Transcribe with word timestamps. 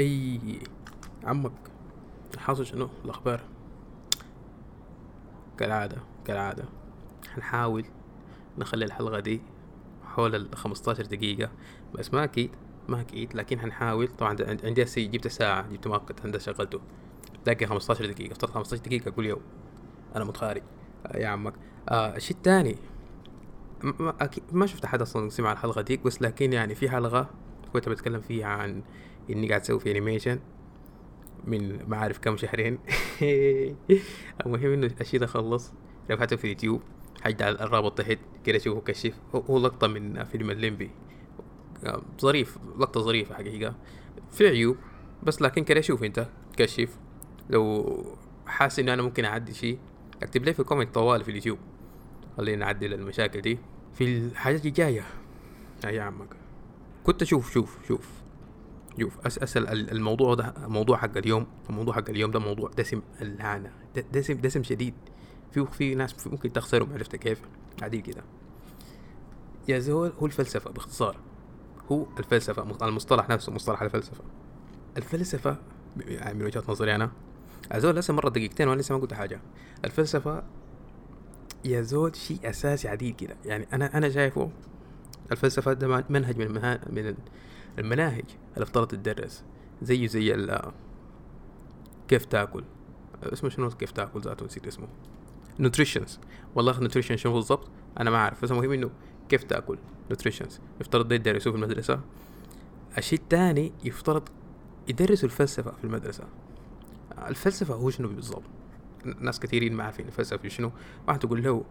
أي 0.00 0.40
عمك 1.24 1.52
حاصل 2.38 2.66
شنو 2.66 2.88
الأخبار؟ 3.04 3.40
كالعادة 5.58 5.96
كالعادة. 6.24 6.64
حنحاول 7.34 7.84
نخلي 8.58 8.84
الحلقة 8.84 9.20
دي 9.20 9.40
حول 10.04 10.34
ال 10.34 10.56
15 10.56 11.06
دقيقة 11.06 11.50
بس 11.94 12.14
ما 12.14 12.24
أكيد 12.24 12.50
ما 12.88 13.00
أكيد 13.00 13.34
لكن 13.36 13.60
حنحاول 13.60 14.08
طبعا 14.08 14.36
عندي 14.64 14.82
هسي 14.82 15.06
جبت 15.06 15.28
ساعة 15.28 15.68
جبت 15.72 15.86
مؤقت 15.86 16.26
هندسة 16.26 16.52
شغلته. 16.52 16.80
لكن 17.46 17.66
15 17.66 18.06
دقيقة 18.06 18.32
افترض 18.32 18.50
15 18.50 18.82
دقيقة 18.82 19.10
كل 19.10 19.26
يوم. 19.26 19.40
أنا 20.16 20.24
متخارج. 20.24 20.62
آه 21.06 21.16
يا 21.16 21.28
عمك. 21.28 21.54
آه 21.88 22.16
الشيء 22.16 22.36
الثاني 22.36 22.76
ما, 23.82 24.14
أكيد 24.20 24.44
ما 24.52 24.66
شفت 24.66 24.86
حد 24.86 25.02
أصلا 25.02 25.28
سمع 25.28 25.52
الحلقة 25.52 25.80
ديك 25.80 26.04
بس 26.04 26.22
لكن 26.22 26.52
يعني 26.52 26.74
في 26.74 26.90
حلقة 26.90 27.30
كنت 27.72 27.88
بتكلم 27.88 28.20
فيها 28.20 28.46
عن 28.46 28.82
إني 29.30 29.48
قاعد 29.48 29.60
أسوي 29.60 29.80
في 29.80 29.90
animation 29.90 30.38
من 31.44 31.88
ما 31.88 31.96
عارف 31.96 32.18
كم 32.18 32.36
شهرين. 32.36 32.78
المهم 34.46 34.72
إنه 34.72 34.90
الشيء 35.00 35.20
ده 35.20 35.26
خلص 35.26 35.72
رفعته 36.10 36.36
في 36.36 36.44
اليوتيوب 36.44 36.82
حجعل 37.22 37.54
الرابط 37.54 37.98
تحت 37.98 38.18
كده 38.44 38.58
شوفوا 38.58 38.82
كشف. 38.84 39.14
هو 39.34 39.58
لقطة 39.58 39.86
من 39.86 40.24
فيلم 40.24 40.50
الليمبي. 40.50 40.90
ظريف 42.20 42.58
لقطة 42.78 43.00
ظريفة 43.00 43.34
حقيقة. 43.34 43.74
في 44.30 44.48
عيوب 44.48 44.76
بس 45.22 45.42
لكن 45.42 45.64
كده 45.64 45.80
شوف 45.80 46.04
أنت 46.04 46.28
كشف. 46.56 46.98
لو 47.50 48.04
حاسس 48.46 48.78
إنه 48.78 48.94
أنا 48.94 49.02
ممكن 49.02 49.24
أعدل 49.24 49.54
شيء 49.54 49.78
أكتب 50.22 50.44
لي 50.44 50.52
في 50.52 50.62
comment 50.64 50.94
طوالي 50.94 51.24
في 51.24 51.30
اليوتيوب. 51.30 51.58
خلينا 52.36 52.64
نعدل 52.64 52.94
المشاكل 52.94 53.40
دي. 53.40 53.58
في 53.94 54.04
الحاجات 54.04 54.66
الجاية. 54.66 55.04
يا 55.84 56.02
عمك. 56.02 56.41
كنت 57.04 57.22
أشوف 57.22 57.52
شوف 57.52 57.78
شوف 57.88 58.08
شوف 59.00 59.26
أسأل 59.26 59.90
الموضوع 59.90 60.34
ده 60.34 60.54
الموضوع 60.64 60.96
حق 60.96 61.16
اليوم 61.16 61.46
الموضوع 61.70 61.94
حق 61.94 62.10
اليوم 62.10 62.30
ده 62.30 62.38
موضوع 62.38 62.70
دسم 62.76 63.02
الهانة 63.22 63.72
دسم 64.12 64.34
دسم 64.34 64.62
شديد. 64.62 64.94
في 65.52 65.66
في 65.66 65.94
ناس 65.94 66.26
ممكن 66.26 66.52
تخسرهم 66.52 66.92
عرفت 66.92 67.16
كيف؟ 67.16 67.40
عادي 67.82 68.00
كده. 68.00 68.24
يا 69.68 69.78
زول 69.78 70.12
هو 70.18 70.26
الفلسفة 70.26 70.70
باختصار. 70.70 71.16
هو 71.92 72.06
الفلسفة 72.18 72.86
المصطلح 72.88 73.28
نفسه 73.28 73.52
مصطلح 73.52 73.82
الفلسفة. 73.82 74.24
الفلسفة 74.96 75.56
يعني 75.96 76.38
من 76.38 76.44
وجهة 76.44 76.62
نظري 76.68 76.94
أنا 76.94 77.10
زول 77.76 77.96
لسه 77.96 78.14
مرة 78.14 78.28
دقيقتين 78.28 78.68
وأنا 78.68 78.80
لسه 78.80 78.94
ما 78.94 79.00
قلت 79.00 79.14
حاجة. 79.14 79.40
الفلسفة 79.84 80.42
يا 81.64 81.82
زول 81.82 82.16
شيء 82.16 82.38
أساسي 82.44 82.88
عديد 82.88 83.16
كده. 83.16 83.36
يعني 83.44 83.66
أنا 83.72 83.98
أنا 83.98 84.10
شايفه 84.10 84.50
الفلسفة 85.32 85.72
ده 85.72 86.04
منهج 86.10 86.38
من 86.38 86.52
من 86.90 87.14
المناهج 87.78 88.24
اللي 88.54 88.62
افترض 88.62 88.86
تدرس. 88.86 89.44
زيه 89.82 90.06
زي 90.06 90.34
ال 90.34 90.72
كيف 92.08 92.24
تاكل. 92.24 92.64
اسمه 93.22 93.50
شنو؟ 93.50 93.70
كيف 93.70 93.90
تاكل 93.90 94.20
ذاته؟ 94.20 94.46
نسيت 94.46 94.66
اسمه. 94.66 94.88
nutritions 95.58 96.20
والله 96.54 96.80
nutrition 96.80 97.16
شنو 97.16 97.32
بالضبط؟ 97.32 97.68
أنا 98.00 98.10
ما 98.10 98.16
أعرف. 98.16 98.42
بس 98.42 98.50
المهم 98.52 98.72
إنه 98.72 98.90
كيف 99.28 99.42
تاكل؟ 99.42 99.78
nutritions 100.10 100.60
يفترض 100.80 101.08
ده 101.08 101.14
يدرسوه 101.14 101.52
في 101.52 101.58
المدرسة. 101.58 102.00
الشيء 102.98 103.18
الثاني 103.18 103.72
يفترض 103.84 104.28
يدرسوا 104.88 105.28
الفلسفة 105.28 105.70
في 105.70 105.84
المدرسة. 105.84 106.24
الفلسفة 107.28 107.74
هو 107.74 107.90
شنو 107.90 108.08
بالضبط؟ 108.08 108.42
ناس 109.20 109.40
كثيرين 109.40 109.74
ما 109.74 109.84
عارفين 109.84 110.06
الفلسفة 110.06 110.48
شنو. 110.48 110.72
واحد 111.08 111.18
تقول 111.18 111.42
له 111.42 111.64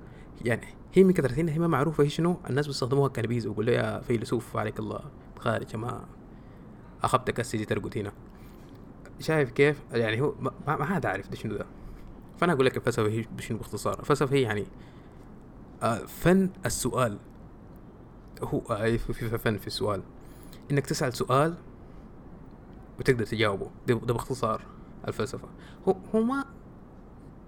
يعني 0.46 0.68
هي 0.94 1.04
من 1.04 1.14
كثرة 1.14 1.34
هي 1.34 1.60
ما 1.60 1.68
معروفة 1.68 2.04
هي 2.04 2.10
شنو 2.10 2.38
الناس 2.50 2.68
بيستخدموها 2.68 3.10
كنبيز 3.10 3.48
ويقول 3.48 3.70
يا 3.70 4.00
فيلسوف 4.02 4.58
عليك 4.58 4.80
الله. 4.80 5.00
خارج 5.40 5.76
ما 5.76 6.06
أخبتك 7.04 7.40
السجي 7.40 7.66
ترقد 7.66 7.98
هنا. 7.98 8.12
شايف 9.20 9.52
كيف؟ 9.52 9.82
يعني 9.92 10.22
هو 10.22 10.34
ما, 10.40 10.52
ما 10.68 10.86
حد 10.86 11.06
عارف 11.06 11.30
ده 11.30 11.36
شنو 11.36 11.58
ده. 11.58 11.66
فأنا 12.38 12.54
أقول 12.54 12.66
لك 12.66 12.78
الفلسفة 12.78 13.08
هي 13.08 13.26
شنو 13.40 13.58
باختصار. 13.58 14.00
الفلسفة 14.00 14.36
هي 14.36 14.42
يعني 14.42 14.66
آه 15.84 15.98
فن 16.06 16.50
السؤال. 16.66 17.18
هو 18.44 18.60
آه 18.60 18.98
في 18.98 19.38
فن 19.38 19.58
في 19.58 19.68
السؤال. 19.68 20.04
إنك 20.72 20.86
تسأل 20.86 21.14
سؤال 21.14 21.56
وتقدر 23.00 23.26
تجاوبه. 23.26 23.70
ده 23.88 23.96
باختصار 23.96 24.62
الفلسفة. 25.08 25.48
هو 25.88 25.96
هو 26.16 26.24
ما 26.24 26.46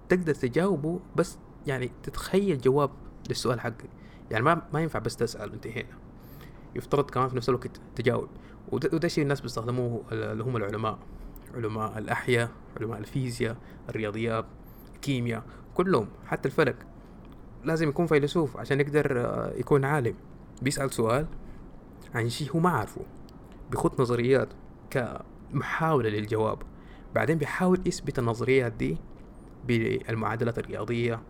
تقدر 0.10 0.34
تجاوبه 0.34 1.00
بس 1.16 1.38
يعني 1.68 1.92
تتخيل 2.04 2.62
جواب 2.62 2.90
للسؤال 3.30 3.60
حقك 3.60 3.90
يعني 4.32 4.44
ما 4.44 4.62
ما 4.74 4.82
ينفع 4.82 5.00
بس 5.00 5.16
تسأل 5.16 5.52
وانتهينا 5.52 5.98
يفترض 6.76 7.10
كمان 7.10 7.30
في 7.30 7.36
نفس 7.36 7.50
الوقت 7.50 7.82
تجاوب. 7.96 8.28
وده 8.72 9.08
شيء 9.08 9.24
الناس 9.24 9.42
بيستخدموه 9.42 10.04
اللي 10.12 10.44
هم 10.44 10.58
العلماء. 10.58 11.00
علماء 11.56 11.98
الأحياء 11.98 12.52
علماء 12.80 13.00
الفيزياء 13.00 13.58
الرياضيات 13.90 14.46
الكيمياء 14.96 15.44
كلهم 15.74 16.08
حتى 16.26 16.48
الفلك. 16.48 16.76
لازم 17.64 17.90
يكون 17.90 18.06
فيلسوف 18.06 18.58
عشان 18.58 18.80
يقدر 18.80 19.20
آه، 19.20 19.54
يكون 19.58 19.86
عالم. 19.86 20.16
بيسأل 20.62 20.94
سؤال 20.94 21.28
عن 22.16 22.30
شيء 22.30 22.52
هو 22.52 22.60
ما 22.60 22.70
عارفه. 22.70 23.02
بيخط 23.72 24.02
نظريات 24.02 24.50
كمحاولة 24.90 26.10
للجواب. 26.10 26.58
بعدين 27.16 27.38
بيحاول 27.38 27.82
يثبت 27.86 28.20
النظريات 28.20 28.74
دي 28.74 28.98
بالمعادلات 29.68 30.60
الرياضية 30.60 31.22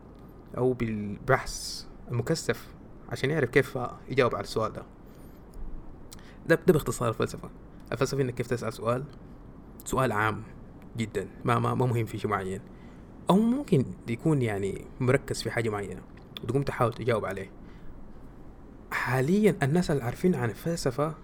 أو 0.58 0.74
بالبحث 0.74 1.86
المكثف 2.12 2.68
عشان 3.10 3.30
يعرف 3.30 3.50
كيف 3.50 3.80
يجاوب 4.10 4.36
على 4.36 4.44
السؤال 4.44 4.74
ده. 4.74 4.84
ده, 6.48 6.56
ده 6.68 6.74
باختصار 6.74 7.10
الفلسفة. 7.10 7.50
الفلسفة 7.92 8.22
إنك 8.22 8.34
كيف 8.34 8.48
تسأل 8.48 8.74
سؤال 8.74 9.04
سؤال 9.86 10.12
عام 10.12 10.44
جدا 10.98 11.28
ما 11.46 11.60
ما, 11.60 11.74
ما 11.74 11.86
مهم 11.86 12.06
في 12.06 12.18
شيء 12.18 12.32
معين. 12.32 12.62
أو 13.30 13.36
ممكن 13.40 13.86
يكون 14.08 14.42
يعني 14.42 14.86
مركز 15.00 15.42
في 15.42 15.52
حاجة 15.52 15.70
معينة 15.70 16.02
وتقوم 16.44 16.64
تحاول 16.64 16.94
تجاوب 16.94 17.26
عليه. 17.26 17.50
حاليا 18.92 19.56
الناس 19.64 19.92
اللي 19.92 20.04
عارفين 20.04 20.36
عن 20.36 20.50
الفلسفة 20.50 21.16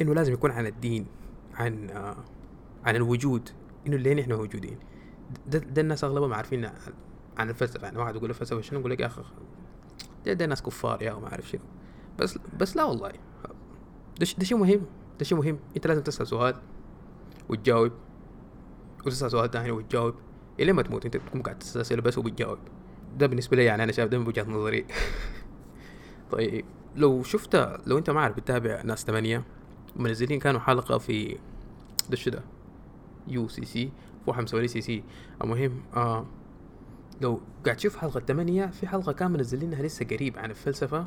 إنه 0.00 0.14
لازم 0.14 0.32
يكون 0.32 0.50
عن 0.50 0.66
الدين 0.66 1.06
عن 1.54 1.90
آه 1.90 2.16
عن 2.84 2.96
الوجود 2.96 3.48
إنه 3.86 3.96
ليه 3.96 4.14
نحن 4.14 4.32
موجودين. 4.32 4.78
ده, 5.46 5.58
ده 5.58 5.82
الناس 5.82 6.04
أغلبهم 6.04 6.34
عارفين 6.34 6.70
عن 7.38 7.50
الفلسفه 7.50 7.84
يعني 7.84 7.98
واحد 7.98 8.16
يقول 8.16 8.28
له 8.28 8.34
فلسفه 8.34 8.60
شنو 8.60 8.78
يقول 8.80 8.90
لك 8.90 9.00
يا 9.00 9.06
أخي 9.06 9.22
ده, 10.26 10.46
ناس 10.46 10.62
كفار 10.62 11.02
يا 11.02 11.12
وما 11.12 11.26
أعرف 11.28 11.48
شنو. 11.48 11.60
بس 12.18 12.38
بس 12.60 12.76
لا 12.76 12.84
والله. 12.84 13.08
ده, 14.20 14.26
ده 14.38 14.44
شيء 14.44 14.58
مهم 14.58 14.80
ده 15.18 15.24
شيء 15.24 15.38
مهم. 15.38 15.58
أنت 15.76 15.86
لازم 15.86 16.02
تسأل 16.02 16.26
سؤال 16.26 16.54
وتجاوب 17.48 17.92
وتسأل 19.06 19.30
سؤال 19.30 19.50
ثاني 19.50 19.70
وتجاوب 19.70 20.14
إلى 20.60 20.72
ما 20.72 20.82
تموت. 20.82 21.04
أنت 21.04 21.16
تكون 21.16 21.42
قاعد 21.42 21.58
تسأل 21.58 21.80
أسئلة 21.80 22.02
بس 22.02 22.18
وبتجاوب. 22.18 22.58
ده 23.18 23.26
بالنسبة 23.26 23.56
لي 23.56 23.64
يعني 23.64 23.82
أنا 23.82 23.92
شايف 23.92 24.08
ده 24.08 24.18
من 24.18 24.26
وجهة 24.26 24.44
نظري. 24.44 24.86
طيب 26.32 26.64
لو 26.96 27.22
شفت 27.22 27.56
لو 27.86 27.98
أنت 27.98 28.10
ما 28.10 28.20
عارف 28.20 28.36
بتتابع 28.36 28.82
ناس 28.82 29.04
ثمانية 29.04 29.44
منزلين 29.96 30.38
كانوا 30.38 30.60
حلقة 30.60 30.98
في 30.98 31.38
ده 32.10 32.16
شو 32.16 32.30
ده؟ 32.30 32.42
يو 33.28 33.48
سي 33.48 33.64
سي 33.64 33.92
فوحة 34.26 34.42
مسوي 34.42 34.68
سي 34.68 34.80
سي. 34.80 35.04
المهم 35.44 35.82
آه 35.96 36.26
لو 37.24 37.40
قاعد 37.64 37.76
تشوف 37.76 37.96
حلقة 37.96 38.20
ثمانية 38.20 38.66
في 38.66 38.86
حلقة 38.86 39.12
كان 39.12 39.30
منزلينها 39.30 39.82
لسه 39.82 40.06
قريب 40.06 40.38
عن 40.38 40.50
الفلسفة. 40.50 41.06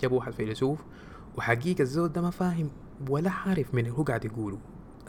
جابوا 0.00 0.18
واحد 0.18 0.32
فيلسوف 0.32 0.78
وحقيقة 1.36 1.82
الزول 1.82 2.08
ده 2.08 2.22
ما 2.22 2.30
فاهم 2.30 2.70
ولا 3.08 3.30
عارف 3.30 3.74
من 3.74 3.88
هو 3.88 4.02
قاعد 4.02 4.24
يقوله. 4.24 4.58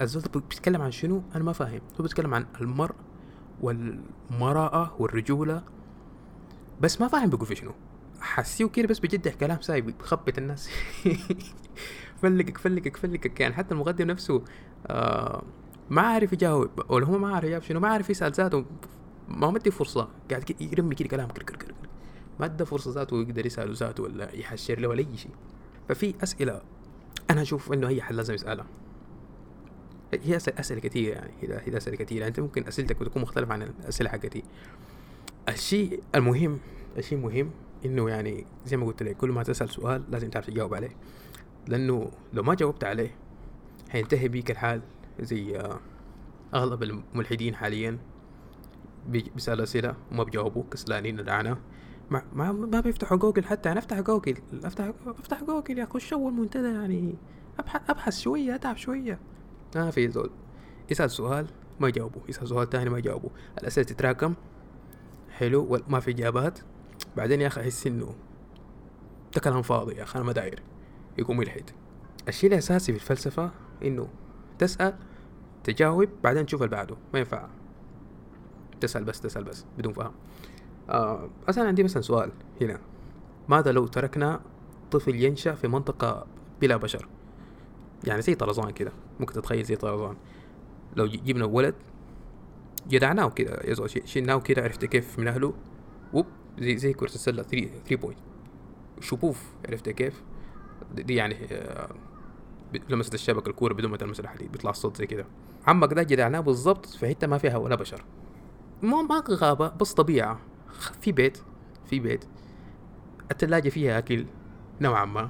الزول 0.01 0.23
ده 0.23 0.39
بيتكلم 0.39 0.81
عن 0.81 0.91
شنو؟ 0.91 1.23
أنا 1.35 1.43
ما 1.43 1.53
فاهم. 1.53 1.81
هو 1.99 2.03
بيتكلم 2.03 2.33
عن 2.33 2.45
المرء 2.61 2.95
والمرأة 3.61 4.95
والرجولة 4.99 5.63
بس 6.81 7.01
ما 7.01 7.07
فاهم 7.07 7.29
بيقول 7.29 7.45
في 7.47 7.55
شنو. 7.55 7.71
حسيه 8.19 8.65
كده 8.65 8.87
بس 8.87 8.99
بجد 8.99 9.27
كلام 9.27 9.61
سايب 9.61 9.97
بخبط 9.97 10.37
الناس. 10.37 10.69
فلقك 12.21 12.57
فلقك 12.57 12.97
فلقك 12.97 13.39
يعني. 13.39 13.53
حتى 13.53 13.73
المقدم 13.73 14.07
نفسه 14.07 14.43
آه 14.87 15.43
ما 15.89 16.01
عارف 16.01 16.33
يجاوب 16.33 16.69
ولا 16.89 17.05
هو 17.05 17.17
ما 17.17 17.35
عارف 17.35 17.45
يجاوب 17.45 17.63
شنو 17.63 17.79
ما 17.79 17.87
عارف 17.87 18.09
يسأل 18.09 18.31
ذاته. 18.31 18.65
ما 19.27 19.51
مدي 19.51 19.71
فرصة. 19.71 20.09
قاعد 20.29 20.61
يرمي 20.61 20.95
كده 20.95 21.09
كلام 21.09 21.27
كر 21.27 21.43
كر 21.43 21.55
كر 21.55 21.73
ما 22.39 22.45
ادى 22.45 22.65
فرصة 22.65 22.91
ذاته 22.91 23.21
يقدر 23.21 23.45
يسأله 23.45 23.73
ذاته 23.73 24.03
ولا 24.03 24.35
يحشر 24.35 24.79
له 24.79 24.87
ولا 24.87 24.99
أي 24.99 25.17
شيء. 25.17 25.31
ففي 25.89 26.13
أسئلة 26.23 26.61
أنا 27.29 27.41
أشوف 27.41 27.73
إنه 27.73 27.89
هي 27.89 28.01
حل 28.01 28.15
لازم 28.15 28.33
يسألها. 28.33 28.65
هي 30.13 30.37
أسئلة 30.37 30.79
كثيرة 30.79 31.13
يعني. 31.13 31.31
هي 31.41 31.77
أسئلة 31.77 31.95
كثيرة 31.95 32.19
يعني 32.19 32.29
أنت 32.29 32.39
ممكن 32.39 32.67
أسئلتك 32.67 32.97
تكون 32.99 33.21
مختلفة 33.21 33.53
عن 33.53 33.61
الأسئلة 33.61 34.09
حقتي. 34.09 34.43
الشيء 35.49 36.03
المهم 36.15 36.59
الشيء 36.97 37.17
المهم 37.17 37.51
إنه 37.85 38.09
يعني 38.09 38.45
زي 38.65 38.77
ما 38.77 38.85
قلت 38.85 39.03
لك 39.03 39.17
كل 39.17 39.29
ما 39.29 39.43
تسأل 39.43 39.69
سؤال 39.69 40.03
لازم 40.11 40.29
تعرف 40.29 40.45
تجاوب 40.45 40.73
عليه. 40.73 40.95
لأنه 41.67 42.11
لو 42.33 42.43
ما 42.43 42.53
جاوبت 42.53 42.83
عليه 42.83 43.15
حينتهي 43.89 44.27
بيك 44.27 44.51
الحال 44.51 44.81
زي 45.19 45.59
آه، 45.59 45.79
أغلب 46.53 46.83
الملحدين 46.83 47.55
حاليا. 47.55 47.97
بيسأل 49.07 49.61
أسئلة 49.61 49.95
وما 50.11 50.23
بيجاوبوا 50.23 50.63
كسلانين 50.71 51.19
الأعنى 51.19 51.55
ما 52.09 52.21
ما 52.33 52.51
ما 52.51 52.79
بيفتحوا 52.79 53.17
جوجل 53.17 53.45
حتى. 53.45 53.71
أنا 53.71 53.79
أفتح 53.79 53.99
جوجل 53.99 54.37
أفتح 54.63 54.91
أفتح 55.07 55.43
جوجل 55.43 55.77
يا 55.77 55.83
أخش 55.83 56.13
أول 56.13 56.33
منتدى 56.33 56.67
يعني. 56.67 57.15
أبحث 57.59 57.89
أبحث 57.89 58.19
شوية 58.19 58.55
أتعب 58.55 58.77
شوية. 58.77 59.19
ما 59.75 59.91
في 59.91 60.09
زول. 60.09 60.29
يسأل 60.91 61.11
سؤال 61.11 61.47
ما 61.79 61.87
يجاوبه 61.87 62.21
يسأل 62.29 62.47
سؤال 62.47 62.69
تاني 62.69 62.89
ما 62.89 62.97
يجاوبه 62.97 63.29
الأسئلة 63.57 63.87
تتراكم. 63.87 64.33
حلو. 65.31 65.79
ما 65.87 65.99
في 65.99 66.11
إجابات. 66.11 66.59
بعدين 67.17 67.41
يا 67.41 67.47
أخي 67.47 67.61
أحس 67.61 67.87
إنه 67.87 68.15
ده 69.35 69.41
كلام 69.41 69.61
فاضي 69.61 69.95
يا 69.95 70.03
أخي 70.03 70.19
أنا 70.19 70.25
ما 70.25 70.33
داير. 70.33 70.63
يقوم 71.17 71.41
يلحد. 71.41 71.69
الشيء 72.27 72.49
الأساسي 72.49 72.93
في 72.93 72.97
الفلسفة 72.97 73.51
إنه 73.83 74.07
تسأل 74.59 74.95
تجاوب 75.63 76.09
بعدين 76.23 76.45
تشوف 76.45 76.63
اللي 76.63 76.75
بعده. 76.75 76.95
ما 77.13 77.19
ينفع. 77.19 77.49
تسأل 78.81 79.03
بس 79.03 79.21
تسأل 79.21 79.43
بس 79.43 79.65
بدون 79.77 79.93
فهم. 79.93 80.11
آه 80.89 81.29
أصلا 81.49 81.67
عندي 81.67 81.83
مثلا 81.83 82.01
سؤال 82.01 82.31
هنا. 82.61 82.79
ماذا 83.49 83.71
لو 83.71 83.87
تركنا 83.87 84.39
طفل 84.91 85.15
ينشأ 85.15 85.55
في 85.55 85.67
منطقة 85.67 86.27
بلا 86.61 86.77
بشر؟ 86.77 87.07
يعني 88.03 88.21
زي 88.21 88.35
طرزان 88.35 88.69
كده. 88.69 88.91
ممكن 89.19 89.33
تتخيل 89.33 89.63
زي 89.63 89.75
طرزان. 89.75 90.15
لو 90.95 91.05
جبنا 91.05 91.45
ولد 91.45 91.75
جدعناه 92.87 93.29
كده 93.29 93.73
شلناه 94.05 94.39
كده 94.39 94.63
عرفت 94.63 94.85
كيف 94.85 95.19
من 95.19 95.27
أهله؟ 95.27 95.53
وب 96.13 96.25
زي 96.59 96.77
زي 96.77 96.93
كرة 96.93 97.05
السلة 97.05 97.43
3 97.43 97.67
3 97.67 97.95
بوينت 97.95 98.19
شبوف 99.01 99.43
عرفت 99.69 99.89
كيف؟ 99.89 100.21
دي 100.95 101.15
يعني 101.15 101.35
آه، 101.51 101.89
لمست 102.89 103.13
الشبكة 103.13 103.49
الكورة 103.49 103.73
بدون 103.73 103.91
ما 103.91 103.97
تلمس 103.97 104.19
الحديد 104.19 104.51
بيطلع 104.51 104.71
الصوت 104.71 104.97
زي 104.97 105.07
كده. 105.07 105.25
عمك 105.67 105.93
ده 105.93 106.03
جدعناه 106.03 106.39
بالضبط 106.39 106.85
في 106.85 107.07
حتة 107.07 107.27
ما 107.27 107.37
فيها 107.37 107.57
ولا 107.57 107.75
بشر. 107.75 108.03
ما 108.85 109.01
ما 109.01 109.23
غابة 109.29 109.67
بس 109.69 109.93
طبيعة. 109.93 110.39
في 111.01 111.11
بيت 111.11 111.37
في 111.89 111.99
بيت. 111.99 112.25
التلاجة 113.31 113.69
فيها 113.69 113.97
أكل 113.97 114.25
نوعا 114.81 115.05
ما 115.05 115.29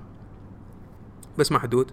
بس 1.38 1.52
محدود. 1.52 1.92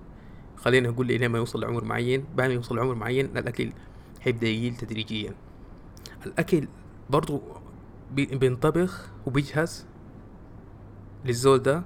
خلينا 0.56 0.88
نقول 0.88 1.06
لي 1.06 1.28
ما 1.28 1.38
يوصل 1.38 1.60
لعمر 1.60 1.84
معين. 1.84 2.24
بعد 2.34 2.48
ما 2.48 2.54
يوصل 2.54 2.76
لعمر 2.76 2.94
معين 2.94 3.26
الأكل 3.38 3.72
حيبدأ 4.20 4.46
يقل 4.48 4.76
تدريجيا. 4.76 5.34
الأكل 6.26 6.68
برضو 7.10 7.40
بينطبخ 8.12 9.10
وبيجهز 9.26 9.86
للزول 11.24 11.58
ده 11.58 11.82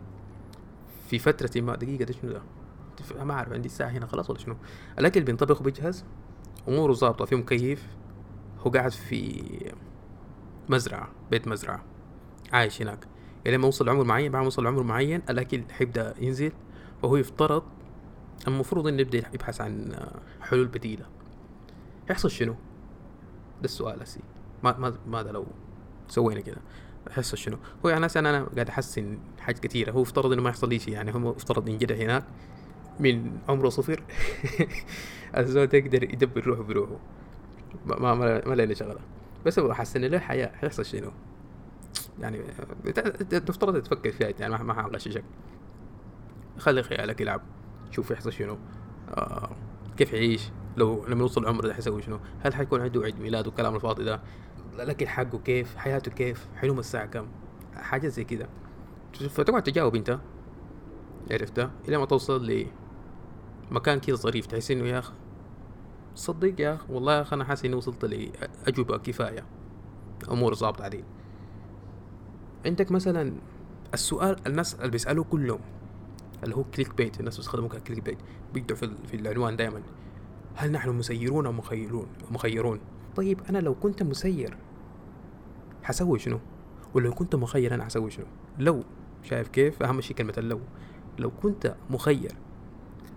في 1.09 1.19
فترة 1.19 1.61
ما. 1.61 1.77
دقيقة 1.77 2.05
ده 2.05 2.13
شنو 2.13 2.33
ده؟ 2.33 2.43
ما 3.25 3.35
أعرف 3.35 3.53
عندي 3.53 3.67
الساعة 3.67 3.89
هنا 3.89 4.07
خلاص 4.07 4.31
ولا 4.31 4.39
شنو؟ 4.39 4.57
الأكل 4.99 5.21
بينطبخ 5.21 5.61
وبيجهز 5.61 6.05
أموره 6.69 6.93
ظابطة 6.93 7.25
في 7.25 7.37
مكيف. 7.37 7.87
هو 8.61 8.71
قاعد 8.71 8.91
في 8.91 9.43
مزرعة 10.69 11.09
بيت 11.31 11.49
مزرعة 11.49 11.85
عايش 12.53 12.83
هناك. 12.83 13.07
يعني 13.45 13.57
لما 13.57 13.67
يوصل 13.67 13.89
عمر 13.89 14.05
معين 14.05 14.33
بعد 14.33 14.41
ما 14.41 14.45
يوصل 14.45 14.67
عمر 14.67 14.83
معين 14.83 15.23
الأكل 15.31 15.63
حيبدأ 15.71 16.15
ينزل 16.19 16.53
وهو 17.03 17.17
يفترض 17.17 17.63
المفروض 18.49 18.87
إنه 18.87 19.01
يبدأ 19.01 19.19
يبحث 19.19 19.61
عن 19.61 19.97
حلول 20.41 20.67
بديلة. 20.67 21.07
يحصل 22.11 22.31
شنو؟ 22.31 22.53
ده 22.53 23.65
السؤال 23.65 23.95
الأساسي 23.95 24.21
ما 24.65 24.79
ما 24.79 24.97
ماذا 25.07 25.33
لو 25.33 25.47
سوينا 26.09 26.41
كده؟ 26.41 26.59
يحصل 27.11 27.39
شنو؟ 27.39 27.57
هو 27.85 27.89
يعني 27.89 28.07
أنا 28.17 28.31
أنا 28.31 28.45
قاعد 28.55 28.69
أحسن 28.69 29.19
حاجات 29.41 29.59
كثيرة. 29.59 29.93
هو 29.93 30.03
افترض 30.03 30.33
إنه 30.33 30.43
ما 30.43 30.51
يحصل 30.51 30.69
لي 30.69 30.79
شيء 30.79 30.95
يعني. 30.95 31.15
هو 31.15 31.31
افترض 31.31 31.69
ينجدع 31.69 31.95
هناك 31.95 32.25
من 33.01 33.39
عمره 33.49 33.69
صفر. 33.69 34.03
الزول 35.37 35.69
يقدر 35.75 36.03
يدبر 36.03 36.47
روحه 36.47 36.63
بروحه. 36.63 36.97
ما 37.87 38.15
ما, 38.15 38.49
ما 38.49 38.75
شغلة. 38.75 39.01
بس 39.47 39.59
هو 39.59 39.75
حسن 39.75 40.01
له 40.01 40.19
حياة 40.19 40.57
حيحصل 40.57 40.85
شنو؟ 40.85 41.11
يعني 42.21 42.43
تفترض 43.31 43.83
تفكر 43.83 44.13
فيها 44.13 44.33
يعني 44.41 44.65
ما 44.65 44.75
حغششك 44.75 45.25
خلي 46.59 46.83
خيالك 46.83 47.21
يلعب. 47.21 47.41
شوف 47.91 48.11
يحصل 48.11 48.33
شنو. 48.33 48.59
آه 49.11 49.51
كيف 49.97 50.13
يعيش. 50.13 50.51
لو 50.77 51.07
لما 51.07 51.21
يوصل 51.21 51.43
العمر 51.43 51.67
ده 51.67 51.75
حيسوي 51.75 52.03
شنو؟ 52.03 52.19
هل 52.41 52.55
حيكون 52.55 52.81
عنده 52.81 53.03
عيد 53.03 53.21
ميلاد 53.21 53.47
والكلام 53.47 53.75
الفاضي 53.75 54.05
ده؟ 54.05 54.21
الاكل 54.75 55.09
حقه 55.09 55.39
كيف؟ 55.39 55.77
حياته 55.77 56.11
كيف؟ 56.11 56.47
حينوم 56.57 56.79
الساعة 56.79 57.07
كم؟ 57.07 57.27
حاجة 57.75 58.09
زي 58.09 58.25
كده. 58.25 58.49
فتقعد 59.29 59.63
تجاوب 59.63 59.97
أنت. 59.97 60.19
عرفتها 61.31 61.71
إلى 61.89 61.97
ما 61.99 62.05
توصل 62.05 62.67
لمكان 63.71 64.01
كده 64.01 64.17
ظريف. 64.17 64.47
تحس 64.47 64.71
إنه 64.71 64.85
يا 64.85 64.99
أخي 64.99 65.13
صدق 66.17 66.61
يا 66.61 66.75
أخي 66.75 66.93
والله 66.93 67.17
يا 67.17 67.23
أخي 67.23 67.37
أنا 67.37 67.45
حاسس 67.45 67.65
إني 67.65 67.75
وصلت 67.75 68.05
لاجوبه 68.05 68.97
كفاية. 68.99 69.45
أمور 70.31 70.55
ظابطة 70.55 70.85
علي 70.85 71.05
عندك 72.67 72.93
مثلا 72.93 73.33
السؤال 73.95 74.37
الناس 74.47 74.75
اللي 74.75 74.91
بيسألوه 74.91 75.25
كل 75.25 75.47
يوم 75.47 75.61
اللي 76.45 76.57
هو 76.57 76.65
clickbait 76.65 77.21
الناس 77.21 77.37
بيستخدموا 77.37 77.69
clickbait 77.69 78.19
بيقدروا 78.55 78.79
في, 78.79 78.91
في 79.07 79.17
العنوان 79.17 79.57
دائما 79.57 79.83
هل 80.55 80.73
نحن 80.73 80.91
مسيرون 80.91 81.47
أو 81.47 81.53
مخيرون 81.53 82.07
مخيرون؟ 82.31 82.81
طيب 83.17 83.41
أنا 83.51 83.59
لو 83.59 83.75
كنت 83.75 84.03
مسير 84.03 84.57
حسوي 85.83 86.19
شنو؟ 86.19 86.39
ولو 86.95 87.13
كنت 87.13 87.35
مخير 87.35 87.75
أنا 87.75 87.85
حسوي 87.85 88.11
شنو؟ 88.11 88.27
لو. 88.59 88.83
شايف 89.23 89.49
كيف؟ 89.49 89.83
أهم 89.83 90.01
شيء 90.01 90.17
كلمة 90.17 90.35
لو 90.37 90.61
لو 91.19 91.31
كنت 91.31 91.75
مخير 91.91 92.33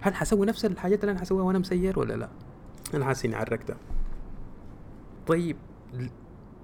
هل 0.01 0.15
حسوي 0.15 0.45
نفس 0.45 0.65
الحاجات 0.65 1.01
اللي 1.01 1.11
أنا 1.11 1.19
حسويها 1.19 1.43
وأنا 1.43 1.59
مسير 1.59 1.99
ولا 1.99 2.13
لا؟ 2.13 2.29
أنا 2.93 3.05
حاسس 3.05 3.25
إني 3.25 3.35
عرقتها. 3.35 3.77
طيب 5.27 5.57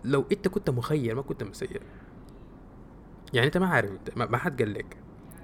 لو 0.03 0.25
أنت 0.31 0.47
كنت 0.47 0.69
مخير 0.69 1.15
ما 1.15 1.21
كنت 1.21 1.43
مسير. 1.43 1.81
يعني 3.33 3.47
أنت 3.47 3.57
ما 3.57 3.67
عارف 3.67 3.91
ما 4.15 4.37
حد 4.37 4.61
قال 4.61 4.73
لك 4.73 4.97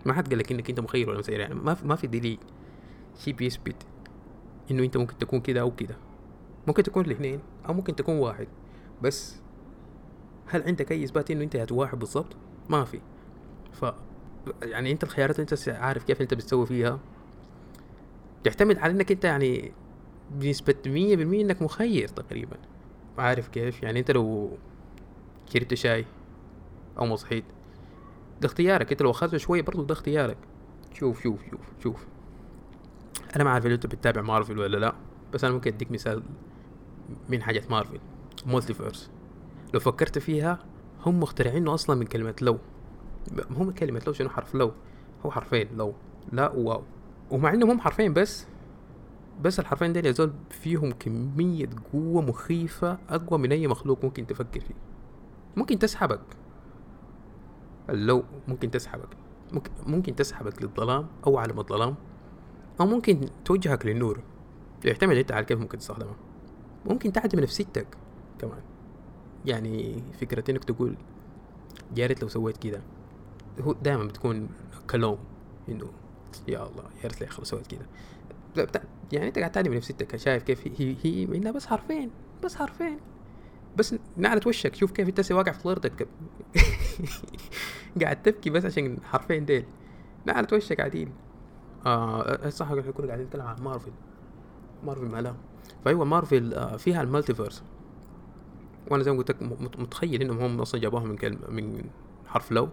ما 0.05 0.13
حد 0.13 0.29
قال 0.29 0.37
لك 0.37 0.51
إنك 0.51 0.69
أنت 0.69 0.79
مخير 0.79 1.09
ولا 1.09 1.19
مسير. 1.19 1.39
يعني 1.39 1.55
ما 1.83 1.95
في 1.95 2.07
دليل. 2.07 2.39
شيء 3.17 3.33
بيثبت 3.33 3.75
إنه 4.71 4.83
أنت 4.83 4.97
ممكن 4.97 5.17
تكون 5.17 5.39
كده 5.39 5.61
أو 5.61 5.75
كده. 5.75 5.97
ممكن 6.67 6.83
تكون 6.83 7.05
الاثنين 7.05 7.39
أو 7.67 7.73
ممكن 7.73 7.95
تكون 7.95 8.15
واحد. 8.15 8.47
بس 9.01 9.35
هل 10.47 10.63
عندك 10.63 10.91
أي 10.91 11.03
إثبات 11.03 11.31
إنه 11.31 11.43
أنت 11.43 11.71
واحد 11.71 11.99
بالضبط؟ 11.99 12.35
ما 12.69 12.85
في. 12.85 13.01
ف 13.73 13.85
يعني 14.61 14.91
أنت 14.91 15.03
الخيارات 15.03 15.39
أنت 15.39 15.69
عارف 15.69 16.03
كيف 16.03 16.21
أنت 16.21 16.33
بتسوي 16.33 16.65
فيها 16.65 16.99
تعتمد 18.43 18.77
على 18.77 18.93
إنك 18.93 19.11
أنت 19.11 19.25
يعني 19.25 19.71
بنسبة 20.35 20.75
مية 20.85 21.15
بالمية 21.15 21.41
إنك 21.41 21.61
مخير 21.61 22.07
تقريبا. 22.07 22.57
عارف 23.17 23.47
كيف. 23.47 23.83
يعني 23.83 23.99
أنت 23.99 24.11
لو 24.11 24.57
شربت 25.53 25.73
شاي 25.73 26.05
أو 26.99 27.05
ما 27.05 27.15
صحيت 27.15 27.43
ده 28.41 28.47
اختيارك. 28.47 28.91
أنت 28.91 29.01
لو 29.01 29.11
أخذته 29.11 29.37
شوية 29.37 29.61
برضو 29.61 29.83
ده 29.83 29.93
اختيارك. 29.93 30.37
شوف 30.93 31.23
شوف 31.23 31.39
شوف 31.51 31.61
شوف. 31.83 32.05
أنا 33.35 33.43
ما 33.43 33.49
عارف 33.49 33.65
إذا 33.65 33.73
أنت 33.73 33.85
بتتابع 33.85 34.21
مارفل 34.21 34.59
ولا 34.59 34.77
لا 34.77 34.95
بس 35.33 35.43
أنا 35.43 35.53
ممكن 35.53 35.73
أديك 35.73 35.91
مثال 35.91 36.23
من 37.29 37.41
حاجات 37.41 37.71
مارفل 37.71 37.99
multiverse 38.45 39.09
لو 39.73 39.79
فكرت 39.79 40.19
فيها 40.19 40.59
هم 41.05 41.19
مخترعينه 41.19 41.73
أصلا 41.73 41.95
من 41.95 42.05
كلمة 42.05 42.35
لو. 42.41 42.57
هم 43.51 43.71
كلمة 43.71 44.01
لو 44.07 44.13
شنو؟ 44.13 44.29
حرف 44.29 44.55
لو. 44.55 44.71
هو 45.25 45.31
حرفين 45.31 45.67
لو. 45.77 45.93
لا 46.31 46.51
وواو 46.51 46.83
ومع 47.31 47.53
إنهم 47.53 47.69
هم 47.69 47.79
حرفين 47.79 48.13
بس 48.13 48.47
بس 49.41 49.59
الحرفين 49.59 49.93
دول 49.93 50.05
يزول 50.05 50.33
فيهم 50.49 50.91
كمية 50.91 51.69
قوة 51.93 52.21
مخيفة 52.21 52.97
أقوى 53.09 53.39
من 53.39 53.51
أي 53.51 53.67
مخلوق 53.67 54.05
ممكن 54.05 54.27
تفكر 54.27 54.59
فيه. 54.59 54.75
ممكن 55.57 55.79
تسحبك. 55.79 56.21
اللو 57.89 58.23
ممكن 58.47 58.71
تسحبك. 58.71 59.07
ممكن, 59.87 60.15
تسحبك 60.15 60.61
للظلام 60.61 61.07
أو 61.27 61.37
عالم 61.37 61.59
الظلام 61.59 61.95
أو 62.79 62.85
ممكن 62.85 63.21
توجهك 63.45 63.85
للنور. 63.85 64.19
يعتمد 64.85 65.17
أنت 65.17 65.31
على 65.31 65.45
كيف 65.45 65.59
ممكن 65.59 65.77
تستخدمه. 65.77 66.15
ممكن 66.85 67.11
تعدم 67.11 67.39
نفسيتك 67.39 67.87
كمان. 68.39 68.61
يعني 69.45 70.03
فكرة 70.21 70.51
إنك 70.51 70.63
تقول 70.63 70.95
يا 71.97 72.07
ريت 72.07 72.21
لو 72.21 72.27
سويت 72.27 72.57
كده. 72.57 72.81
هو 73.61 73.73
دائما 73.73 74.03
بتكون 74.03 74.49
كلوم 74.89 75.17
إنه 75.69 75.89
يا 76.47 76.67
الله 76.67 76.83
يا 77.03 77.09
ريت 77.09 77.29
خلص 77.29 77.49
سويت 77.49 77.67
كده. 77.67 77.85
يعني 79.11 79.27
انت 79.27 79.39
قاعد 79.39 79.51
تعلم 79.51 79.73
نفسيتك 79.73 80.15
شايف 80.15 80.43
كيف 80.43 80.81
هي 80.81 80.95
هي 81.03 81.23
انها 81.23 81.51
بس 81.51 81.65
حرفين 81.65 82.11
بس 82.43 82.55
حرفين. 82.55 82.99
بس 83.77 83.95
نعلة 84.17 84.41
وشك 84.47 84.75
شوف 84.75 84.91
كيف 84.91 85.07
انت 85.07 85.31
واقع 85.31 85.51
في 85.51 85.65
الأرض 85.65 85.85
قاعد 88.01 88.21
تبكي 88.21 88.49
بس 88.49 88.65
عشان 88.65 88.97
حرفين 89.03 89.45
ديل. 89.45 89.65
نعلة 90.25 90.47
وشك 90.53 90.77
قاعدين. 90.77 91.13
آه 91.85 92.49
صح 92.49 92.71
إحنا 92.71 92.91
كنا 92.91 93.07
قاعدين 93.07 93.25
نتكلم 93.25 93.41
عن 93.41 93.63
مارفل. 93.63 93.91
مارفل 94.83 95.05
مالها 95.05 95.35
فايوه 95.85 96.05
مارفل 96.05 96.53
آه 96.53 96.77
فيها 96.77 97.01
ال 97.01 97.06
multiverse. 97.06 97.63
وأنا 98.91 99.03
زي 99.03 99.11
ما 99.11 99.17
قلت 99.17 99.31
لك 99.31 99.41
متخيل 99.79 100.21
إنهم 100.21 100.39
هم 100.39 100.61
أصلا 100.61 100.81
جابوها 100.81 101.03
من 101.03 101.17
كلمة 101.17 101.47
من 101.49 101.83
حرف 102.27 102.51
لو. 102.51 102.69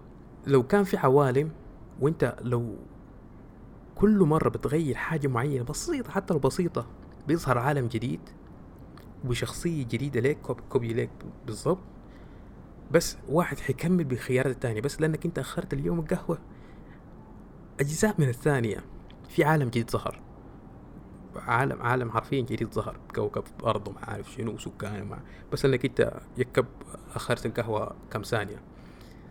لو 0.47 0.63
كان 0.63 0.85
في 0.85 0.97
عوالم 0.97 1.51
وأنت 2.01 2.37
لو 2.43 2.77
كل 3.99 4.19
مرة 4.19 4.49
بتغير 4.49 4.95
حاجة 4.95 5.29
معينة 5.29 5.65
بسيطة 5.65 6.11
حتى 6.11 6.35
لو 6.35 6.41
بسيطة 6.41 6.87
بيظهر 7.29 7.59
عالم 7.59 7.87
جديد 7.87 8.21
وشخصية 9.25 9.85
جديدة 9.85 10.21
ليك 10.21 10.39
كوبي 10.69 10.93
ليك 10.93 11.11
بالضبط. 11.47 11.79
بس 12.91 13.17
واحد 13.29 13.59
حيكمل 13.59 14.05
بالخيارات 14.05 14.55
التانية. 14.55 14.81
بس 14.81 15.01
لأنك 15.01 15.25
أنت 15.25 15.39
أخرت 15.39 15.73
اليوم 15.73 16.01
القهوة 16.01 16.39
أجزاء 17.81 18.15
من 18.19 18.29
الثانية 18.29 18.85
في 19.29 19.45
عالم 19.45 19.69
جديد 19.69 19.91
ظهر. 19.91 20.21
عالم 21.37 21.83
عالم 21.83 22.11
حرفيا 22.11 22.41
جديد 22.41 22.75
ظهر. 22.75 22.97
كوكب 23.15 23.45
أرض 23.65 23.89
وما 23.89 23.99
عارف 24.03 24.33
شنو 24.33 24.59
سكان 24.59 25.03
وما 25.03 25.21
بس 25.53 25.65
انك 25.65 25.85
أنت 25.85 26.21
يكب 26.37 26.67
أخرت 27.15 27.47
القهوة 27.47 27.97
كم 28.11 28.23
ثانية. 28.23 28.63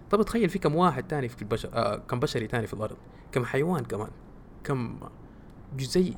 طب 0.09 0.21
تخيل 0.21 0.49
في 0.49 0.59
كم 0.59 0.75
واحد 0.75 1.07
تاني 1.07 1.29
في 1.29 1.41
البشر 1.41 1.69
آه 1.73 1.95
كم 1.95 2.19
بشري 2.19 2.47
تاني 2.47 2.67
في 2.67 2.73
الأرض. 2.73 2.97
كم 3.31 3.45
حيوان 3.45 3.85
كمان. 3.85 4.09
كم 4.67 4.99
جزيء 5.77 6.17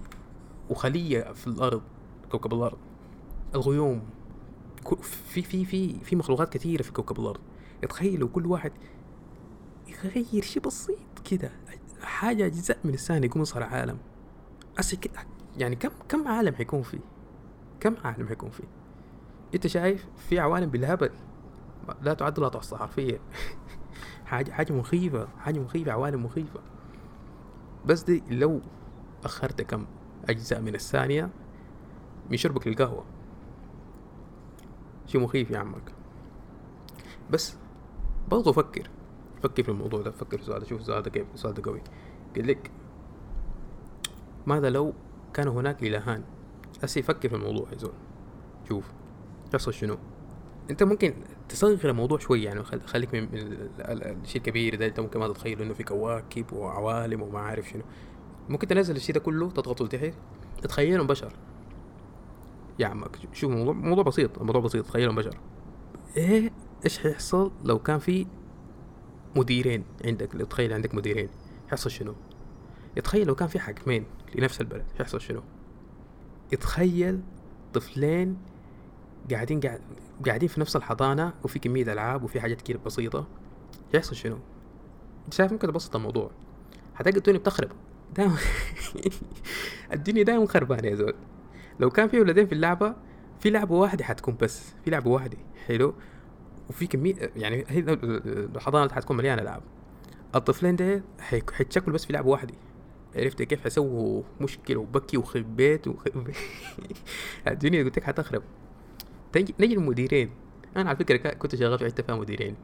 وخلية 0.69 1.33
في 1.33 1.47
الأرض 1.47 1.81
كوكب 2.31 2.53
الأرض. 2.53 2.77
الغيوم 3.55 4.01
في 5.03 5.41
في 5.41 5.65
في 5.65 5.99
في 6.03 6.15
مخلوقات 6.15 6.53
كثيرة 6.53 6.81
في 6.81 6.91
كوكب 6.91 7.19
الأرض. 7.19 7.39
تخيل 7.89 8.19
لو 8.19 8.27
كل 8.27 8.45
واحد 8.45 8.71
يغير 9.87 10.43
شيء 10.43 10.63
بسيط 10.63 11.19
كده 11.31 11.51
حاجة 12.01 12.45
أجزاء 12.45 12.77
من 12.83 12.93
الثانية 12.93 13.27
يقوم 13.27 13.41
يصير 13.41 13.63
عالم. 13.63 13.97
أسي 14.79 14.99
يعني 15.57 15.75
كم 15.75 15.89
كم 16.09 16.27
عالم 16.27 16.55
حيكون 16.55 16.81
فيه؟ 16.81 16.99
كم 17.79 17.95
عالم 18.03 18.27
حيكون 18.27 18.49
فيه؟ 18.49 18.67
أنت 19.55 19.67
شايف 19.67 20.05
في 20.29 20.39
عوالم 20.39 20.69
بالهبل 20.69 21.09
لا 22.01 22.13
تعد 22.13 22.39
ولا 22.39 22.49
تحصى 22.49 22.77
حرفيا. 22.77 23.19
حاجة 24.25 24.51
حاجة 24.51 24.73
مخيفة 24.73 25.27
حاجة 25.39 25.59
مخيفة 25.59 25.91
عوالم 25.91 26.25
مخيفة. 26.25 26.59
بس 27.85 28.03
دي 28.03 28.23
لو 28.29 28.61
أخرت 29.23 29.61
كم 29.61 29.85
أجزاء 30.29 30.61
من 30.61 30.75
الثانية 30.75 31.29
من 32.31 32.37
شربك 32.37 32.67
للقهوة 32.67 33.05
شيء 35.05 35.21
مخيف 35.21 35.51
يا 35.51 35.59
عمك. 35.59 35.93
بس 37.31 37.55
برضو 38.31 38.53
فكر 38.53 38.89
فكر 39.43 39.63
في 39.63 39.69
الموضوع 39.69 40.01
ده 40.01 40.11
فكر 40.11 40.37
في 40.37 40.43
السؤال 40.43 40.59
ده 40.59 40.65
شوف 40.65 40.81
السؤال 40.81 41.03
ده 41.03 41.09
كيف 41.09 41.27
السؤال 41.33 41.53
ده 41.53 41.61
قوي. 41.65 41.81
قال 42.35 42.47
لك 42.47 42.71
ماذا 44.45 44.69
لو 44.69 44.93
كان 45.33 45.47
هناك 45.47 45.83
إلهان؟ 45.83 46.23
هسه 46.83 47.01
فكر 47.01 47.29
في 47.29 47.35
الموضوع 47.35 47.67
يا 47.71 47.77
زول. 47.77 47.93
شوف 48.69 48.91
يحصل 49.53 49.73
شنو؟ 49.73 49.97
أنت 50.69 50.83
ممكن 50.83 51.13
تصغر 51.49 51.89
الموضوع 51.89 52.17
شوي 52.17 52.43
يعني 52.43 52.63
خليك 52.63 53.13
من 53.13 53.27
الشيء 53.79 54.37
الكبير 54.41 54.75
ده 54.75 54.85
انت 54.85 54.99
ممكن 54.99 55.19
ما 55.19 55.27
تتخيل 55.27 55.61
إنه 55.61 55.73
في 55.73 55.83
كواكب 55.83 56.53
وعوالم 56.53 57.21
وما 57.21 57.39
عارف 57.39 57.69
شنو. 57.69 57.83
ممكن 58.49 58.67
تنزل 58.67 58.95
الشيء 58.95 59.15
ده 59.15 59.21
كله 59.21 59.49
تضغطه 59.49 59.85
لتحت 59.85 60.13
تتخيلهم 60.61 61.07
بشر. 61.07 61.33
يا 62.79 62.87
عمك 62.87 63.17
شوف 63.33 63.51
موضوع 63.51 63.73
موضوع 63.73 64.03
بسيط 64.03 64.39
الموضوع 64.39 64.61
بسيط 64.61 64.85
تخيلهم 64.85 65.15
بشر. 65.15 65.37
إيه 66.17 66.51
إيش 66.85 66.99
حيحصل 66.99 67.51
لو 67.63 67.79
كان 67.79 67.99
في 67.99 68.27
مديرين 69.35 69.83
عندك؟ 70.05 70.27
تخيل 70.27 70.73
عندك 70.73 70.95
مديرين 70.95 71.29
يحصل 71.67 71.91
شنو؟ 71.91 72.15
يتخيل 72.97 73.27
لو 73.27 73.35
كان 73.35 73.47
في 73.47 73.59
حاكمين 73.59 74.05
لنفس 74.35 74.61
البلد 74.61 74.85
يحصل 74.99 75.21
شنو؟ 75.21 75.41
يتخيل 76.53 77.21
طفلين 77.73 78.37
قاعدين 79.31 79.59
قاعد 79.59 79.81
قاعدين 80.25 80.49
في 80.49 80.59
نفس 80.59 80.75
الحضانة 80.75 81.33
وفي 81.43 81.59
كمية 81.59 81.83
ألعاب 81.93 82.23
وفي 82.23 82.41
حاجات 82.41 82.57
كتير 82.57 82.77
بسيطة. 82.77 83.27
يحصل 83.93 84.15
شنو؟ 84.15 84.37
شايف 85.31 85.51
ممكن 85.51 85.67
تبسط 85.67 85.95
الموضوع. 85.95 86.31
حتلقى 86.95 87.17
الدنيا 87.17 87.39
بتخرب. 87.39 87.71
دايما 88.15 88.37
الدنيا 89.93 90.23
دايما 90.23 90.45
خربانة 90.45 90.87
يا 90.87 90.95
زول. 90.95 91.13
لو 91.79 91.89
كان 91.89 92.07
في 92.07 92.19
ولدين 92.19 92.45
في 92.47 92.53
اللعبة 92.53 92.95
في 93.39 93.49
لعبة 93.49 93.75
واحدة 93.75 94.03
حتكون 94.03 94.37
بس. 94.41 94.73
في 94.85 94.91
لعبة 94.91 95.09
واحدة. 95.11 95.37
حلو؟ 95.67 95.93
وفي 96.69 96.87
كمية 96.87 97.31
يعني 97.35 97.65
هي 97.67 97.79
الحضانة 98.55 98.93
حتكون 98.93 99.17
مليانة 99.17 99.41
ألعاب. 99.41 99.61
الطفلين 100.35 100.75
ده 100.75 101.03
حيتشكلوا 101.19 101.93
بس 101.95 102.05
في 102.05 102.13
لعبة 102.13 102.29
واحدة. 102.29 102.53
عرفت 103.15 103.41
كيف 103.41 103.63
حيسووا 103.63 104.23
مشكلة 104.41 104.79
وبكي 104.79 105.17
وخرب 105.17 105.55
بيت 105.55 105.87
وخرب 105.87 106.31
الدنيا 107.47 107.83
قلت 107.83 107.97
لك 107.97 108.03
حتخرب. 108.03 108.43
نجي 109.35 109.73
المديرين 109.73 110.29
أنا 110.77 110.89
على 110.89 110.97
فكرة 110.97 111.33
كنت 111.33 111.55
شغال 111.55 111.79
في 111.79 111.85
حتة 111.85 112.03
فيها 112.03 112.15
مديرين. 112.15 112.55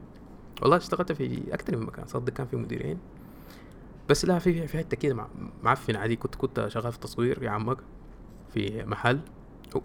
والله 0.61 0.77
اشتغلت 0.77 1.11
في 1.11 1.53
أكثر 1.53 1.77
من 1.77 1.85
مكان 1.85 2.07
صدق 2.07 2.33
كان 2.33 2.47
في 2.47 2.55
مديرين. 2.55 2.97
بس 4.09 4.25
لا 4.25 4.39
في 4.39 4.67
في 4.67 4.77
حتة 4.77 4.97
كده 4.97 5.27
معفن 5.63 5.95
عادي. 5.95 6.15
كنت 6.15 6.35
كنت 6.35 6.67
شغال 6.67 6.91
في 6.91 6.97
التصوير 6.97 7.43
يا 7.43 7.49
عمك 7.49 7.77
في 8.53 8.83
محل. 8.85 9.19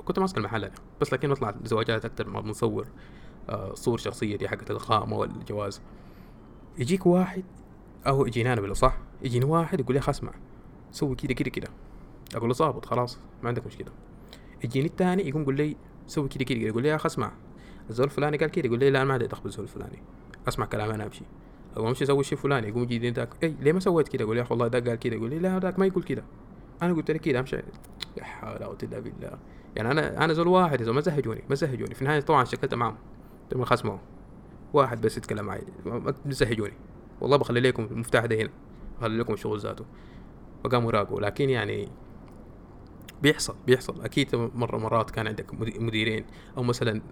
كنت 0.05 0.19
ماسك 0.19 0.39
المحل 0.39 0.65
أنا. 0.65 0.75
بس 1.01 1.13
لكن 1.13 1.29
بطلع 1.29 1.55
زواجات 1.65 2.05
أكثر 2.05 2.29
ما 2.29 2.41
بنصور 2.41 2.87
آه 3.49 3.75
صور 3.75 3.99
شخصية 3.99 4.37
دي 4.37 4.49
حقت 4.49 4.71
الخامة 4.71 5.17
والجواز. 5.17 5.81
يجيك 6.79 7.07
واحد 7.07 7.45
أو 8.07 8.27
يجيني 8.27 8.53
أنا 8.53 8.75
صح؟ 8.75 8.99
يجيني 9.23 9.45
واحد 9.45 9.81
يقول 9.81 9.95
لي 9.95 10.01
اسمع 10.09 10.33
سوي 10.93 11.17
كده 11.17 11.35
كده 11.35 11.51
كده. 11.51 11.69
أقول 12.35 12.49
له 12.49 12.55
ظابط 12.55 12.85
خلاص 12.87 13.19
ما 13.43 13.49
عندك 13.49 13.67
مشكلة. 13.67 13.93
يجيني 14.65 14.87
الثاني 14.87 15.29
يقوم 15.29 15.43
يقول 15.43 15.57
لي 15.57 15.77
سوي 16.11 16.29
كده 16.29 16.45
كده 16.45 16.59
يقول 16.59 16.83
لي 16.83 16.89
يا 16.89 16.97
أخي 16.97 17.07
اسمع 17.07 17.33
الزول 17.91 18.07
الفلاني 18.07 18.37
قال 18.37 18.51
كده 18.51 18.67
يقول 18.67 18.79
لي 18.79 18.91
لا 18.91 18.99
أنا 18.99 19.09
ما 19.09 19.13
عندي 19.13 19.27
دخل 19.27 19.43
بالزول 19.43 19.65
الفلاني. 19.65 20.03
أسمع 20.49 20.67
كلام 20.67 20.91
أنا 20.91 21.05
أمشي. 21.07 21.25
أو 21.77 21.89
أمشي 21.89 22.05
أسوي 22.05 22.25
شيء 22.25 22.39
فلاني 22.39 22.69
يقوم 22.69 22.83
يجي 22.83 23.11
ذاك 23.11 23.29
اي 23.43 23.55
ليه 23.61 23.73
ما 23.73 23.81
سويت 23.81 24.09
كده؟ 24.09 24.25
يقول 24.25 24.37
يا 24.37 24.43
أخي 24.43 24.51
والله 24.51 24.69
ده 24.69 24.91
قال 24.91 24.99
كده. 24.99 25.17
يقول 25.17 25.31
لي 25.31 25.39
لا 25.39 25.59
ذاك 25.59 25.79
ما 25.79 25.87
يقول 25.87 26.03
كده. 26.03 26.25
أنا 26.83 26.93
قلت 26.93 27.11
لك 27.11 27.21
كده 27.21 27.41
أمشي. 27.41 27.57
يا 28.17 28.25
حول 28.25 28.55
ولا 28.55 28.67
قوة 28.67 28.79
إلا 28.83 28.99
بالله. 28.99 29.39
يعني 29.77 29.91
أنا 29.91 30.25
أنا 30.25 30.33
زول 30.33 30.49
واحد 30.49 30.83
ما 30.83 31.01
زهجوني 31.01 31.43
ما 31.49 31.55
زهجوني 31.55 31.95
في 31.95 32.03
النهاية 32.03 32.21
طبعا 32.21 32.45
شكلت 32.45 32.75
معهم 32.75 32.97
تم 33.51 33.65
خصمه 33.65 33.99
واحد 34.73 35.01
بس 35.01 35.17
يتكلم 35.17 35.45
معي. 35.45 35.63
ما 35.87 36.11
تزهجوني 36.11 36.75
والله 37.21 37.37
بخلي 37.37 37.61
لكم 37.61 37.89
المفتاح 37.91 38.27
ده 38.27 38.37
هنا. 38.37 38.51
بخلي 38.99 39.19
لكم 39.19 39.33
الشغل 39.35 39.59
ذاته. 39.59 39.85
وقاموا 40.65 40.91
راقوا. 40.91 41.21
لكن 41.21 41.51
يعني 41.51 41.89
بيحصل 43.23 43.55
بيحصل. 43.67 44.03
أكيد 44.03 44.35
مرة 44.35 44.79
مرات 44.79 45.11
كان 45.11 45.27
عندك 45.27 45.55
مديرين 45.55 46.25
أو 46.57 46.63
مثلا 46.63 47.03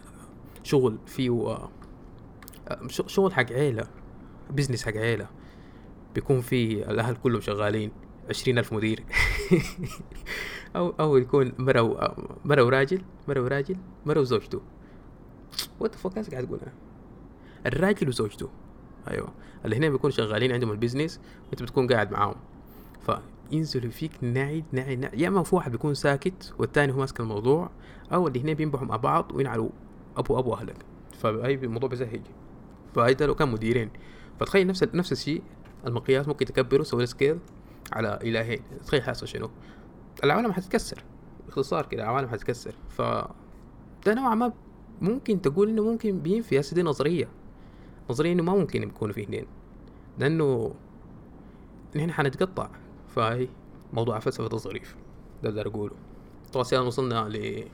شغل 0.62 0.98
فيه 1.06 1.58
شغل 2.88 3.32
حق 3.32 3.52
عيلة 3.52 3.88
business 4.50 4.84
حق 4.86 4.96
عيلة 4.96 5.28
بيكون 6.14 6.40
في 6.40 6.90
الأهل 6.90 7.16
كلهم 7.16 7.40
شغالين 7.40 7.90
عشرين 8.28 8.58
ألف 8.58 8.72
مدير. 8.72 9.04
أو 10.76 10.94
أو 11.00 11.16
يكون 11.16 11.52
مرة 11.58 12.14
مرة 12.44 12.62
وراجل 12.62 13.02
مرة 13.28 13.40
وراجل 13.40 13.76
مرة 14.06 14.20
وزوجته. 14.20 14.60
what 15.80 15.94
fuck 15.94 16.12
قاعد 16.12 16.46
تقولها 16.46 16.72
الراجل 17.66 18.08
وزوجته. 18.08 18.50
أيوه. 19.10 19.32
اللي 19.64 19.76
هنا 19.76 19.88
بيكونوا 19.88 20.16
شغالين 20.16 20.52
عندهم 20.52 20.70
ال 20.70 20.76
business 20.76 21.20
وأنت 21.48 21.62
بتكون 21.62 21.86
قاعد 21.86 22.12
معاهم. 22.12 22.36
ينزلوا 23.52 23.90
فيك 23.90 24.12
نعيد 24.24 24.64
نعيد, 24.72 24.98
نعيد. 24.98 25.20
يا 25.20 25.28
اما 25.28 25.42
في 25.42 25.54
واحد 25.54 25.72
بيكون 25.72 25.94
ساكت 25.94 26.54
والتاني 26.58 26.92
هو 26.92 26.98
ماسك 26.98 27.20
الموضوع. 27.20 27.70
أو 28.12 28.28
هنا 28.28 28.52
بينبحوا 28.52 28.86
مع 28.86 28.96
بعض 28.96 29.32
وينعلوا 29.34 29.70
أبو 30.16 30.38
أبو 30.38 30.54
أهلك. 30.54 30.76
فهي 31.18 31.54
الموضوع 31.54 31.88
بزهج 31.88 32.20
فهي 32.94 33.16
لو 33.20 33.34
كان 33.34 33.48
مديرين. 33.48 33.90
فتخيل 34.40 34.66
نفس 34.66 34.82
نفس 34.82 35.12
الشيء 35.12 35.42
المقياس 35.86 36.28
ممكن 36.28 36.46
تكبره 36.46 36.82
تسوي 36.82 37.06
scale 37.06 37.38
على 37.92 38.18
إلهين. 38.22 38.62
تخيل 38.86 39.02
حاصل 39.02 39.28
شنو؟ 39.28 39.50
العالم 40.24 40.52
حتتكسر. 40.52 41.04
باختصار 41.46 41.86
كده 41.86 42.02
العالم 42.02 42.28
حتتكسر. 42.28 42.74
ف 42.88 43.02
ده 44.06 44.14
نوعا 44.14 44.34
ما 44.34 44.52
ممكن 45.00 45.42
تقول 45.42 45.68
إنه 45.68 45.82
ممكن 45.82 46.18
بينفي. 46.18 46.60
هسه 46.60 46.74
دي 46.74 46.82
نظرية. 46.82 47.28
نظرية 48.10 48.32
إنه 48.32 48.42
ما 48.42 48.54
ممكن 48.54 48.82
يكون 48.82 49.12
في 49.12 49.22
اثنين. 49.22 49.46
لأنه 50.18 50.74
نحن 51.96 52.12
حنتقطع. 52.12 52.70
فهي 53.18 53.48
موضوع 53.92 54.18
فلسفة 54.18 54.48
الظريف. 54.52 54.96
ده 55.42 55.50
اللي 55.50 55.62
أقوله 55.62 55.94
طبعا 56.52 56.80
وصلنا 56.80 57.28
ل 57.28 57.64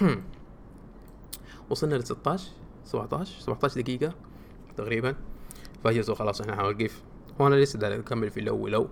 وصلنا 1.70 1.94
ل 1.94 2.04
16 2.04 2.50
17 2.84 3.40
17 3.40 3.80
دقيقة 3.80 4.14
تقريبا. 4.76 5.14
فجأة 5.84 6.14
خلاص 6.14 6.40
إحنا 6.40 6.56
حنوقف 6.56 7.02
وأنا 7.38 7.54
لسه 7.54 7.78
داير 7.78 8.00
أكمل 8.00 8.30
في 8.30 8.40
لو 8.40 8.68
لو 8.68 8.88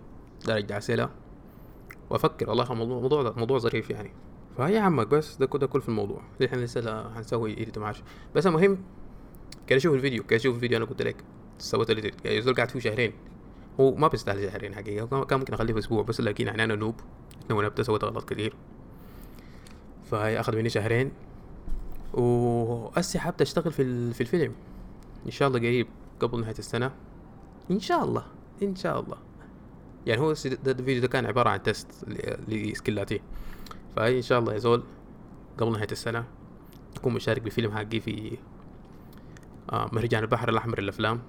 داير 0.47 0.59
أرجع 0.59 0.79
أسئلة. 0.79 1.11
وأفكر 2.11 2.49
والله 2.49 2.73
الموضوع 2.73 3.01
موضوع 3.01 3.33
موضوع 3.37 3.59
ظريف 3.59 3.91
يعني. 3.91 4.13
فهي 4.59 4.79
عمك 4.79 5.07
بس 5.07 5.37
ده 5.37 5.47
كده 5.47 5.67
كل 5.67 5.81
في 5.81 5.89
الموضوع. 5.89 6.23
إحنا 6.45 6.57
لسه 6.57 7.15
حنسوي 7.15 7.51
ايديت 7.59 7.79
معاش. 7.79 8.03
بس 8.35 8.47
المهم 8.47 8.79
كده 9.67 9.79
شوف 9.79 9.95
الفيديو 9.95 10.25
كده 10.25 10.39
شوف 10.39 10.55
الفيديو 10.55 10.77
أنا 10.77 10.87
قلت 10.87 11.03
لك 11.03 11.17
سويت 11.59 11.91
ال 11.91 11.97
edit 11.97 12.25
يعني 12.25 12.41
قاعد 12.41 12.71
فيه 12.71 12.81
شهرين. 12.81 13.13
هو 13.81 13.95
ما 13.95 14.09
بيستاهل 14.09 14.51
شهرين 14.51 14.75
حقيقة 14.75 15.25
كان 15.25 15.39
ممكن 15.39 15.55
أخليه 15.55 15.73
في 15.73 15.79
أسبوع 15.79 16.03
بس 16.03 16.21
لكن 16.21 16.47
يعني 16.47 16.65
أنا 16.65 16.75
noob 16.75 16.95
مبتدأ 17.51 17.83
سويت 17.83 18.05
غلط 18.05 18.29
كثير 18.29 18.55
فهي 20.11 20.41
أخذ 20.41 20.57
مني 20.57 20.69
شهرين 20.69 21.13
وأسي 22.15 23.19
حابة 23.19 23.37
أشتغل 23.41 23.73
في, 23.73 24.13
في 24.13 24.21
الفيلم. 24.21 24.53
إن 25.27 25.31
شاء 25.31 25.49
الله 25.49 25.59
قريب 25.59 25.87
قبل 26.21 26.41
نهاية 26.41 26.59
السنة. 26.59 26.93
إن 27.71 27.81
شاء 27.81 28.05
الله 28.05 28.25
إن 28.63 28.77
شاء 28.77 29.01
الله. 29.01 29.17
يعني 30.07 30.21
هو 30.21 30.31
الفيديو 30.31 31.01
ده 31.01 31.09
كان 31.09 31.27
عبارة 31.27 31.51
عن 31.51 31.63
test 31.63 31.87
ل 32.49 32.58
skill 32.58 33.03
اتي 33.03 33.21
فهي 33.97 34.17
إن 34.17 34.23
شاء 34.23 34.39
الله 34.39 34.53
يا 34.53 34.59
زول 34.59 34.83
قبل 35.59 35.73
نهاية 35.73 35.91
السنة 35.93 36.25
أكون 36.97 37.15
مشارك 37.15 37.43
بفيلم 37.43 37.73
حقي 37.73 38.01
في 38.01 38.39
آه 39.73 39.91
مهرجان 39.93 40.23
البحر 40.23 40.49
الأحمر 40.49 40.81
للأفلام 40.81 41.21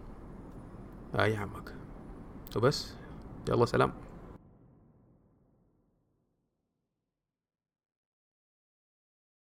آه 1.16 1.26
يا 1.26 1.38
عمك. 1.40 1.74
وبس 2.58 2.94
يلا 3.50 3.66
سلام. 3.66 4.11